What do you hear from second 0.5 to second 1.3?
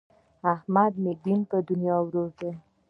احمد مې